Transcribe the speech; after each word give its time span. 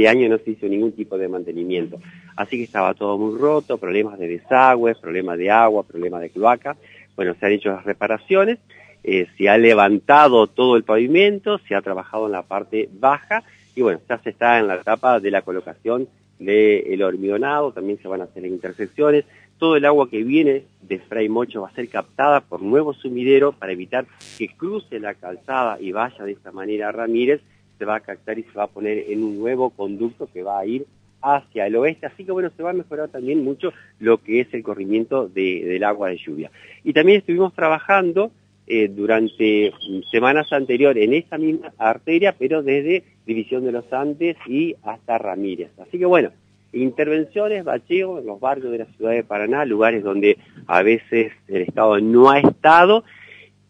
20 0.00 0.08
años 0.08 0.30
no 0.30 0.38
se 0.38 0.52
hizo 0.52 0.66
ningún 0.66 0.92
tipo 0.92 1.18
de 1.18 1.28
mantenimiento. 1.28 1.98
Así 2.36 2.56
que 2.56 2.64
estaba 2.64 2.94
todo 2.94 3.18
muy 3.18 3.38
roto, 3.38 3.78
problemas 3.78 4.18
de 4.18 4.28
desagües, 4.28 4.98
problemas 4.98 5.38
de 5.38 5.50
agua, 5.50 5.82
problemas 5.82 6.22
de 6.22 6.30
cloaca. 6.30 6.76
Bueno, 7.16 7.34
se 7.38 7.46
han 7.46 7.52
hecho 7.52 7.70
las 7.70 7.84
reparaciones, 7.84 8.58
eh, 9.04 9.26
se 9.36 9.48
ha 9.48 9.58
levantado 9.58 10.46
todo 10.46 10.76
el 10.76 10.84
pavimento, 10.84 11.58
se 11.58 11.74
ha 11.74 11.82
trabajado 11.82 12.26
en 12.26 12.32
la 12.32 12.42
parte 12.42 12.88
baja 12.92 13.42
y 13.74 13.82
bueno, 13.82 14.00
ya 14.08 14.18
se 14.18 14.30
está 14.30 14.58
en 14.58 14.68
la 14.68 14.76
etapa 14.76 15.20
de 15.20 15.30
la 15.30 15.42
colocación 15.42 16.08
del 16.38 17.02
hormigonado, 17.02 17.72
también 17.72 18.00
se 18.00 18.08
van 18.08 18.22
a 18.22 18.24
hacer 18.24 18.46
intersecciones, 18.46 19.26
todo 19.58 19.76
el 19.76 19.84
agua 19.84 20.08
que 20.08 20.22
viene 20.24 20.64
de 20.80 20.98
Fray 20.98 21.28
Mocho 21.28 21.60
va 21.60 21.68
a 21.68 21.74
ser 21.74 21.88
captada 21.90 22.40
por 22.40 22.62
nuevos 22.62 22.96
sumideros 22.96 23.54
para 23.54 23.72
evitar 23.72 24.06
que 24.38 24.48
cruce 24.48 24.98
la 24.98 25.14
calzada 25.14 25.78
y 25.78 25.92
vaya 25.92 26.24
de 26.24 26.32
esta 26.32 26.50
manera 26.50 26.88
a 26.88 26.92
Ramírez, 26.92 27.42
se 27.80 27.86
va 27.86 27.96
a 27.96 28.00
captar 28.00 28.38
y 28.38 28.42
se 28.42 28.52
va 28.52 28.64
a 28.64 28.66
poner 28.66 29.06
en 29.08 29.24
un 29.24 29.38
nuevo 29.38 29.70
conducto 29.70 30.28
que 30.30 30.42
va 30.42 30.58
a 30.58 30.66
ir 30.66 30.84
hacia 31.22 31.66
el 31.66 31.76
oeste, 31.76 32.06
así 32.06 32.24
que 32.24 32.32
bueno, 32.32 32.50
se 32.54 32.62
va 32.62 32.70
a 32.70 32.74
mejorar 32.74 33.08
también 33.08 33.42
mucho 33.42 33.72
lo 33.98 34.18
que 34.18 34.40
es 34.40 34.52
el 34.52 34.62
corrimiento 34.62 35.28
del 35.28 35.82
agua 35.82 36.10
de 36.10 36.18
lluvia. 36.18 36.50
Y 36.84 36.92
también 36.92 37.18
estuvimos 37.18 37.54
trabajando 37.54 38.30
eh, 38.66 38.88
durante 38.88 39.72
semanas 40.10 40.52
anteriores 40.52 41.04
en 41.04 41.14
esa 41.14 41.38
misma 41.38 41.72
arteria, 41.78 42.34
pero 42.38 42.62
desde 42.62 43.02
División 43.26 43.64
de 43.64 43.72
los 43.72 43.90
Andes 43.92 44.36
y 44.46 44.76
hasta 44.82 45.16
Ramírez. 45.18 45.70
Así 45.78 45.98
que 45.98 46.06
bueno, 46.06 46.30
intervenciones, 46.72 47.64
bacheo 47.64 48.18
en 48.18 48.26
los 48.26 48.40
barrios 48.40 48.72
de 48.72 48.78
la 48.78 48.84
ciudad 48.96 49.12
de 49.12 49.24
Paraná, 49.24 49.64
lugares 49.64 50.04
donde 50.04 50.38
a 50.66 50.82
veces 50.82 51.32
el 51.48 51.62
Estado 51.62 51.98
no 52.00 52.30
ha 52.30 52.40
estado. 52.40 53.04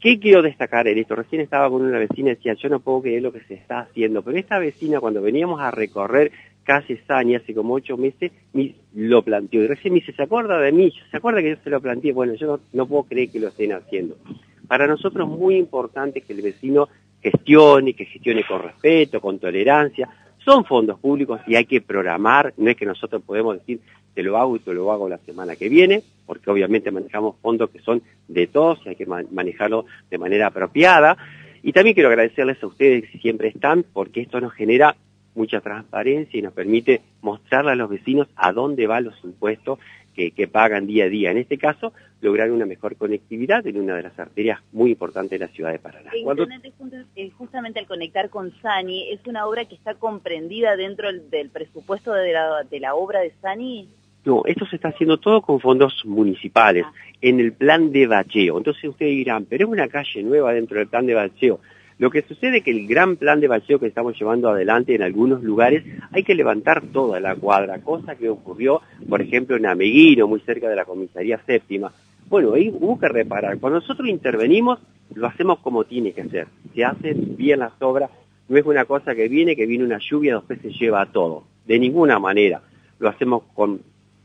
¿Qué 0.00 0.18
quiero 0.18 0.40
destacar 0.40 0.88
en 0.88 0.98
esto? 0.98 1.14
Recién 1.14 1.42
estaba 1.42 1.68
con 1.68 1.82
una 1.82 1.98
vecina 1.98 2.30
y 2.30 2.34
decía, 2.36 2.54
yo 2.54 2.70
no 2.70 2.80
puedo 2.80 3.02
creer 3.02 3.22
lo 3.22 3.32
que 3.32 3.40
se 3.40 3.54
está 3.54 3.80
haciendo, 3.80 4.22
pero 4.22 4.38
esta 4.38 4.58
vecina 4.58 4.98
cuando 4.98 5.20
veníamos 5.20 5.60
a 5.60 5.70
recorrer 5.70 6.32
casi 6.64 6.96
Sani 6.98 7.34
hace 7.34 7.52
como 7.52 7.74
ocho 7.74 7.96
meses, 7.98 8.32
lo 8.94 9.22
planteó. 9.22 9.62
Y 9.62 9.66
recién 9.66 9.92
me 9.92 10.00
dice, 10.00 10.12
¿se 10.12 10.22
acuerda 10.22 10.58
de 10.58 10.72
mí? 10.72 10.92
¿Se 11.10 11.16
acuerda 11.16 11.42
que 11.42 11.50
yo 11.50 11.56
se 11.62 11.70
lo 11.70 11.80
planteé? 11.80 12.12
Bueno, 12.12 12.34
yo 12.34 12.60
no 12.72 12.86
puedo 12.86 13.04
creer 13.04 13.30
que 13.30 13.40
lo 13.40 13.48
estén 13.48 13.72
haciendo. 13.72 14.16
Para 14.66 14.86
nosotros 14.86 15.28
es 15.28 15.38
muy 15.38 15.56
importante 15.56 16.22
que 16.22 16.32
el 16.32 16.42
vecino 16.42 16.88
gestione, 17.20 17.92
que 17.92 18.06
gestione 18.06 18.44
con 18.44 18.62
respeto, 18.62 19.20
con 19.20 19.38
tolerancia. 19.38 20.08
Son 20.44 20.64
fondos 20.64 20.98
públicos 20.98 21.40
y 21.46 21.56
hay 21.56 21.66
que 21.66 21.80
programar, 21.80 22.54
no 22.56 22.70
es 22.70 22.76
que 22.76 22.86
nosotros 22.86 23.22
podemos 23.22 23.58
decir 23.58 23.80
te 24.14 24.22
lo 24.22 24.36
hago 24.38 24.56
y 24.56 24.58
te 24.60 24.74
lo 24.74 24.90
hago 24.90 25.08
la 25.08 25.18
semana 25.18 25.56
que 25.56 25.68
viene, 25.68 26.02
porque 26.26 26.50
obviamente 26.50 26.90
manejamos 26.90 27.36
fondos 27.40 27.70
que 27.70 27.78
son 27.80 28.02
de 28.28 28.46
todos 28.46 28.80
y 28.84 28.90
hay 28.90 28.96
que 28.96 29.06
manejarlo 29.06 29.86
de 30.10 30.18
manera 30.18 30.48
apropiada. 30.48 31.16
Y 31.62 31.72
también 31.72 31.94
quiero 31.94 32.08
agradecerles 32.08 32.62
a 32.62 32.66
ustedes 32.66 33.08
que 33.10 33.18
siempre 33.18 33.48
están, 33.48 33.84
porque 33.92 34.20
esto 34.20 34.40
nos 34.40 34.52
genera 34.52 34.96
mucha 35.34 35.60
transparencia 35.60 36.38
y 36.38 36.42
nos 36.42 36.52
permite 36.52 37.02
mostrarle 37.22 37.72
a 37.72 37.76
los 37.76 37.88
vecinos 37.88 38.28
a 38.34 38.52
dónde 38.52 38.86
van 38.86 39.04
los 39.04 39.24
impuestos 39.24 39.78
que, 40.14 40.48
pagan 40.48 40.86
día 40.86 41.04
a 41.04 41.08
día. 41.08 41.30
En 41.30 41.38
este 41.38 41.58
caso, 41.58 41.92
lograr 42.20 42.50
una 42.50 42.66
mejor 42.66 42.96
conectividad 42.96 43.66
en 43.66 43.78
una 43.78 43.96
de 43.96 44.02
las 44.02 44.18
arterias 44.18 44.60
muy 44.72 44.92
importantes 44.92 45.38
de 45.38 45.46
la 45.46 45.52
ciudad 45.52 45.72
de 45.72 45.78
Paraná. 45.78 46.10
Eh, 47.16 47.30
justamente 47.36 47.78
al 47.78 47.86
conectar 47.86 48.30
con 48.30 48.52
Sani, 48.60 49.10
¿es 49.10 49.26
una 49.26 49.46
obra 49.46 49.64
que 49.64 49.74
está 49.74 49.94
comprendida 49.94 50.76
dentro 50.76 51.08
del, 51.12 51.50
presupuesto 51.50 52.12
de 52.12 52.32
la, 52.32 52.64
de 52.70 52.80
la, 52.80 52.94
obra 52.94 53.20
de 53.20 53.32
Sani? 53.40 53.88
No, 54.24 54.42
esto 54.44 54.66
se 54.66 54.76
está 54.76 54.88
haciendo 54.88 55.18
todo 55.18 55.40
con 55.40 55.60
fondos 55.60 56.02
municipales, 56.04 56.84
ah. 56.86 56.92
en 57.22 57.40
el 57.40 57.52
plan 57.52 57.90
de 57.90 58.06
bacheo. 58.06 58.58
Entonces 58.58 58.84
ustedes 58.84 59.12
dirán, 59.12 59.46
pero 59.46 59.66
es 59.66 59.72
una 59.72 59.88
calle 59.88 60.22
nueva 60.22 60.52
dentro 60.52 60.78
del 60.78 60.88
plan 60.88 61.06
de 61.06 61.14
bacheo. 61.14 61.60
Lo 62.00 62.10
que 62.10 62.22
sucede 62.22 62.58
es 62.58 62.64
que 62.64 62.70
el 62.70 62.86
gran 62.86 63.16
plan 63.16 63.40
de 63.40 63.46
bacheo 63.46 63.78
que 63.78 63.86
estamos 63.86 64.18
llevando 64.18 64.48
adelante 64.48 64.94
en 64.94 65.02
algunos 65.02 65.42
lugares 65.42 65.84
hay 66.12 66.24
que 66.24 66.34
levantar 66.34 66.82
toda 66.94 67.20
la 67.20 67.36
cuadra, 67.36 67.82
cosa 67.82 68.16
que 68.16 68.30
ocurrió, 68.30 68.80
por 69.06 69.20
ejemplo, 69.20 69.54
en 69.54 69.66
Ameguino, 69.66 70.26
muy 70.26 70.40
cerca 70.40 70.70
de 70.70 70.76
la 70.76 70.86
comisaría 70.86 71.38
séptima. 71.44 71.92
Bueno, 72.30 72.54
ahí 72.54 72.70
hubo 72.70 72.98
que 72.98 73.06
reparar. 73.06 73.58
Cuando 73.58 73.80
nosotros 73.80 74.08
intervenimos, 74.08 74.78
lo 75.14 75.26
hacemos 75.26 75.58
como 75.58 75.84
tiene 75.84 76.12
que 76.12 76.24
ser. 76.30 76.46
Se 76.74 76.86
hacen 76.86 77.36
bien 77.36 77.58
las 77.58 77.72
obras, 77.82 78.10
no 78.48 78.56
es 78.56 78.64
una 78.64 78.86
cosa 78.86 79.14
que 79.14 79.28
viene, 79.28 79.54
que 79.54 79.66
viene 79.66 79.84
una 79.84 79.98
lluvia, 79.98 80.36
después 80.36 80.58
se 80.62 80.70
lleva 80.70 81.04
todo. 81.04 81.44
De 81.66 81.78
ninguna 81.78 82.18
manera. 82.18 82.62
Lo 82.98 83.10
hacemos 83.10 83.42
con 83.52 83.82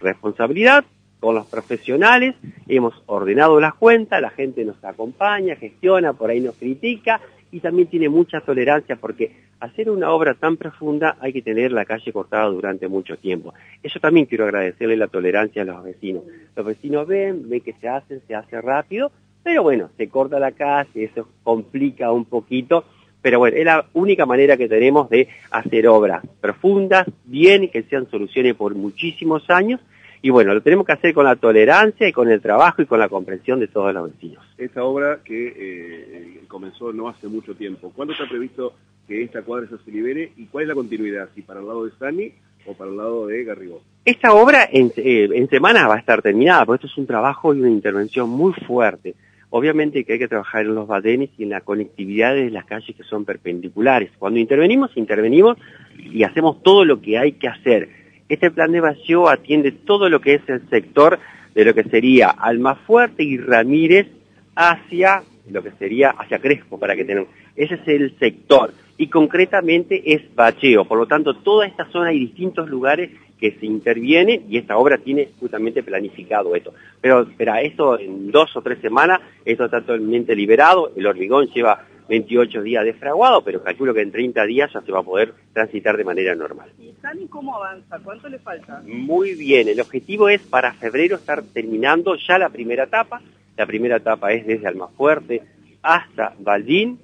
responsabilidad, 0.00 0.84
con 1.18 1.34
los 1.34 1.46
profesionales, 1.46 2.36
hemos 2.68 2.94
ordenado 3.06 3.58
las 3.58 3.74
cuentas, 3.74 4.20
la 4.22 4.30
gente 4.30 4.64
nos 4.64 4.82
acompaña, 4.84 5.56
gestiona, 5.56 6.12
por 6.12 6.30
ahí 6.30 6.40
nos 6.40 6.54
critica, 6.56 7.20
y 7.56 7.60
también 7.60 7.88
tiene 7.88 8.10
mucha 8.10 8.42
tolerancia 8.42 8.96
porque 8.96 9.32
hacer 9.60 9.88
una 9.88 10.10
obra 10.10 10.34
tan 10.34 10.58
profunda 10.58 11.16
hay 11.20 11.32
que 11.32 11.40
tener 11.40 11.72
la 11.72 11.86
calle 11.86 12.12
cortada 12.12 12.44
durante 12.50 12.86
mucho 12.86 13.16
tiempo. 13.16 13.54
Eso 13.82 13.98
también 13.98 14.26
quiero 14.26 14.44
agradecerle 14.44 14.94
la 14.94 15.06
tolerancia 15.06 15.62
a 15.62 15.64
los 15.64 15.82
vecinos. 15.82 16.24
Los 16.54 16.66
vecinos 16.66 17.06
ven, 17.06 17.48
ven 17.48 17.62
que 17.62 17.72
se 17.80 17.88
hace, 17.88 18.20
se 18.20 18.34
hace 18.34 18.60
rápido, 18.60 19.10
pero 19.42 19.62
bueno, 19.62 19.88
se 19.96 20.06
corta 20.10 20.38
la 20.38 20.52
calle, 20.52 21.04
eso 21.04 21.26
complica 21.42 22.12
un 22.12 22.26
poquito, 22.26 22.84
pero 23.22 23.38
bueno, 23.38 23.56
es 23.56 23.64
la 23.64 23.86
única 23.94 24.26
manera 24.26 24.58
que 24.58 24.68
tenemos 24.68 25.08
de 25.08 25.26
hacer 25.50 25.88
obras 25.88 26.26
profundas, 26.42 27.06
bien, 27.24 27.70
que 27.70 27.84
sean 27.84 28.06
soluciones 28.10 28.54
por 28.54 28.74
muchísimos 28.74 29.48
años, 29.48 29.80
y 30.22 30.30
bueno, 30.30 30.54
lo 30.54 30.60
tenemos 30.60 30.86
que 30.86 30.92
hacer 30.92 31.14
con 31.14 31.24
la 31.24 31.36
tolerancia 31.36 32.08
y 32.08 32.12
con 32.12 32.30
el 32.30 32.40
trabajo 32.40 32.82
y 32.82 32.86
con 32.86 32.98
la 32.98 33.08
comprensión 33.08 33.60
de 33.60 33.68
todos 33.68 33.92
los 33.94 34.12
vecinos. 34.12 34.44
Esta 34.58 34.84
obra 34.84 35.20
que 35.24 35.52
eh, 35.56 36.40
comenzó 36.48 36.92
no 36.92 37.08
hace 37.08 37.28
mucho 37.28 37.54
tiempo, 37.54 37.92
¿cuándo 37.94 38.12
está 38.12 38.28
previsto 38.28 38.74
que 39.06 39.22
esta 39.22 39.42
cuadra 39.42 39.68
se 39.68 39.90
libere 39.90 40.32
y 40.36 40.46
cuál 40.46 40.62
es 40.62 40.68
la 40.68 40.74
continuidad? 40.74 41.28
¿Si 41.34 41.42
para 41.42 41.60
el 41.60 41.66
lado 41.66 41.84
de 41.84 41.92
Sani 41.98 42.32
o 42.66 42.74
para 42.74 42.90
el 42.90 42.96
lado 42.96 43.26
de 43.26 43.44
Garrigó? 43.44 43.82
Esta 44.04 44.32
obra 44.34 44.68
en, 44.70 44.92
eh, 44.96 45.28
en 45.32 45.48
semana 45.48 45.86
va 45.88 45.96
a 45.96 45.98
estar 45.98 46.22
terminada, 46.22 46.64
porque 46.64 46.86
esto 46.86 46.92
es 46.92 46.98
un 46.98 47.06
trabajo 47.06 47.54
y 47.54 47.60
una 47.60 47.70
intervención 47.70 48.28
muy 48.28 48.52
fuerte. 48.52 49.14
Obviamente 49.50 50.04
que 50.04 50.14
hay 50.14 50.18
que 50.18 50.28
trabajar 50.28 50.62
en 50.62 50.74
los 50.74 50.88
badenes 50.88 51.30
y 51.38 51.44
en 51.44 51.50
la 51.50 51.60
conectividad 51.60 52.34
de 52.34 52.50
las 52.50 52.64
calles 52.64 52.96
que 52.96 53.04
son 53.04 53.24
perpendiculares. 53.24 54.10
Cuando 54.18 54.40
intervenimos, 54.40 54.96
intervenimos 54.96 55.56
y 55.98 56.24
hacemos 56.24 56.62
todo 56.62 56.84
lo 56.84 57.00
que 57.00 57.16
hay 57.16 57.32
que 57.32 57.48
hacer 57.48 57.88
este 58.28 58.50
plan 58.50 58.72
de 58.72 58.80
vacío 58.80 59.28
atiende 59.28 59.72
todo 59.72 60.08
lo 60.08 60.20
que 60.20 60.34
es 60.34 60.42
el 60.48 60.68
sector 60.68 61.18
de 61.54 61.64
lo 61.64 61.74
que 61.74 61.84
sería 61.84 62.28
Almafuerte 62.30 63.22
y 63.22 63.38
Ramírez 63.38 64.08
hacia 64.54 65.22
lo 65.50 65.62
que 65.62 65.70
sería 65.72 66.10
hacia 66.10 66.38
Crespo, 66.38 66.78
para 66.78 66.96
que 66.96 67.04
tengan. 67.04 67.26
Ese 67.54 67.74
es 67.74 67.88
el 67.88 68.18
sector. 68.18 68.72
Y 68.98 69.08
concretamente 69.08 70.14
es 70.14 70.34
bacheo. 70.34 70.84
Por 70.86 70.98
lo 70.98 71.06
tanto, 71.06 71.36
toda 71.36 71.66
esta 71.66 71.86
zona 71.90 72.08
hay 72.08 72.18
distintos 72.18 72.68
lugares 72.68 73.10
que 73.38 73.52
se 73.52 73.66
intervienen 73.66 74.44
y 74.48 74.56
esta 74.56 74.76
obra 74.76 74.98
tiene 74.98 75.28
justamente 75.38 75.82
planificado 75.82 76.54
esto. 76.54 76.72
Pero 77.00 77.22
espera, 77.22 77.60
eso 77.60 77.98
en 77.98 78.30
dos 78.30 78.56
o 78.56 78.62
tres 78.62 78.78
semanas, 78.80 79.20
esto 79.44 79.66
está 79.66 79.80
totalmente 79.80 80.34
liberado, 80.34 80.92
el 80.96 81.06
hormigón 81.06 81.46
lleva 81.48 81.84
28 82.08 82.62
días 82.62 82.84
de 82.84 82.92
fraguado, 82.94 83.42
pero 83.42 83.62
calculo 83.62 83.92
que 83.92 84.02
en 84.02 84.12
30 84.12 84.44
días 84.44 84.72
ya 84.72 84.80
se 84.80 84.92
va 84.92 85.00
a 85.00 85.02
poder 85.02 85.34
transitar 85.52 85.96
de 85.96 86.04
manera 86.04 86.34
normal. 86.34 86.70
¿Y 86.78 86.92
Sani 87.00 87.26
cómo 87.28 87.56
avanza? 87.56 87.98
¿Cuánto 88.02 88.28
le 88.28 88.38
falta? 88.38 88.82
Muy 88.86 89.34
bien, 89.34 89.68
el 89.68 89.80
objetivo 89.80 90.28
es 90.28 90.42
para 90.42 90.72
febrero 90.74 91.16
estar 91.16 91.42
terminando 91.42 92.16
ya 92.16 92.38
la 92.38 92.50
primera 92.50 92.84
etapa. 92.84 93.20
La 93.56 93.66
primera 93.66 93.96
etapa 93.96 94.32
es 94.32 94.46
desde 94.46 94.66
Almafuerte 94.66 95.42
hasta 95.82 96.34
Baldín. 96.38 96.98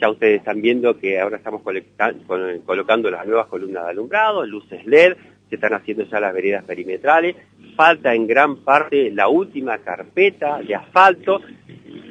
Ya 0.00 0.10
ustedes 0.10 0.38
están 0.38 0.60
viendo 0.60 0.98
que 0.98 1.20
ahora 1.20 1.36
estamos 1.36 1.62
colocando 1.62 3.10
las 3.10 3.26
nuevas 3.26 3.46
columnas 3.46 3.84
de 3.84 3.90
alumbrado, 3.90 4.44
luces 4.44 4.84
LED, 4.86 5.16
se 5.48 5.56
están 5.56 5.74
haciendo 5.74 6.04
ya 6.04 6.18
las 6.18 6.32
veredas 6.32 6.64
perimetrales. 6.64 7.36
Falta 7.76 8.14
en 8.14 8.26
gran 8.26 8.56
parte 8.64 9.10
la 9.10 9.28
última 9.28 9.78
carpeta 9.78 10.60
de 10.62 10.74
asfalto. 10.74 11.40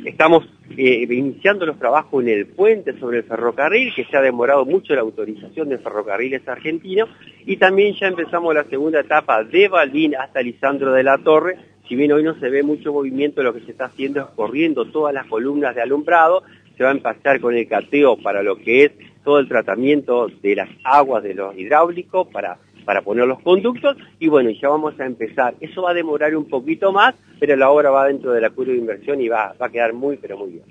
Estamos 0.05 0.45
eh, 0.77 1.07
iniciando 1.09 1.65
los 1.65 1.77
trabajos 1.77 2.23
en 2.23 2.29
el 2.29 2.47
puente 2.47 2.97
sobre 2.99 3.19
el 3.19 3.23
ferrocarril, 3.23 3.93
que 3.93 4.05
se 4.05 4.17
ha 4.17 4.21
demorado 4.21 4.65
mucho 4.65 4.93
la 4.93 5.01
autorización 5.01 5.69
de 5.69 5.77
ferrocarriles 5.77 6.47
argentinos, 6.47 7.09
y 7.45 7.57
también 7.57 7.95
ya 7.99 8.07
empezamos 8.07 8.53
la 8.53 8.63
segunda 8.65 8.99
etapa 8.99 9.43
de 9.43 9.67
Balbín 9.67 10.15
hasta 10.15 10.41
Lisandro 10.41 10.93
de 10.93 11.03
la 11.03 11.17
Torre, 11.17 11.57
si 11.87 11.95
bien 11.95 12.11
hoy 12.11 12.23
no 12.23 12.39
se 12.39 12.49
ve 12.49 12.63
mucho 12.63 12.93
movimiento, 12.93 13.43
lo 13.43 13.53
que 13.53 13.61
se 13.61 13.71
está 13.71 13.85
haciendo 13.85 14.21
es 14.21 14.27
corriendo 14.27 14.85
todas 14.85 15.13
las 15.13 15.27
columnas 15.27 15.75
de 15.75 15.81
alumbrado, 15.81 16.43
se 16.77 16.83
va 16.83 16.89
a 16.89 16.93
empezar 16.93 17.41
con 17.41 17.55
el 17.55 17.67
cateo 17.67 18.17
para 18.17 18.41
lo 18.43 18.55
que 18.55 18.85
es 18.85 18.91
todo 19.23 19.39
el 19.39 19.47
tratamiento 19.47 20.27
de 20.41 20.55
las 20.55 20.69
aguas 20.83 21.21
de 21.21 21.33
los 21.33 21.57
hidráulicos, 21.57 22.27
para 22.29 22.57
para 22.91 23.03
poner 23.03 23.25
los 23.25 23.39
conductos 23.39 23.95
y 24.19 24.27
bueno, 24.27 24.49
ya 24.49 24.67
vamos 24.67 24.99
a 24.99 25.05
empezar. 25.05 25.55
Eso 25.61 25.83
va 25.83 25.91
a 25.91 25.93
demorar 25.93 26.35
un 26.35 26.43
poquito 26.43 26.91
más, 26.91 27.15
pero 27.39 27.55
la 27.55 27.71
obra 27.71 27.89
va 27.89 28.07
dentro 28.07 28.33
de 28.33 28.41
la 28.41 28.49
curva 28.49 28.73
de 28.73 28.79
inversión 28.79 29.21
y 29.21 29.29
va, 29.29 29.55
va 29.61 29.67
a 29.67 29.69
quedar 29.69 29.93
muy, 29.93 30.17
pero 30.17 30.37
muy 30.37 30.49
bien. 30.49 30.65